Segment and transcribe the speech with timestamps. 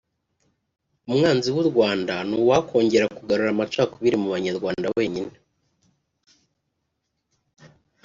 [1.07, 5.35] umwanzi w’u Rwanda ni uwakongera kugarura amacakubiri mu banyarwanda wenyine”